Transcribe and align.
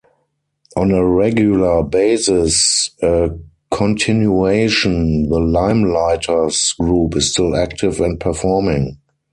On 0.75 0.89
a 0.91 1.05
regular 1.05 1.83
basis 1.83 2.89
a 3.03 3.37
continuation 3.69 5.29
The 5.29 5.39
Limeliters 5.39 6.75
group 6.79 7.15
is 7.15 7.31
still 7.33 7.55
active 7.55 7.99
and 8.01 8.19
performing. 8.19 8.97